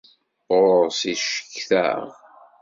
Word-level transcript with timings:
Ɣur-s 0.59 1.01
i 1.11 1.13
cektaɣ. 1.23 2.01